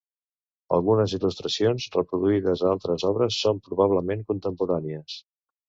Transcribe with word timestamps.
Algunes 0.77 1.13
il·lustracions 1.17 1.85
reproduïdes 1.97 2.65
a 2.65 2.73
altres 2.77 3.07
obres 3.13 3.39
són 3.45 3.63
probablement 3.69 4.27
contemporànies. 4.33 5.23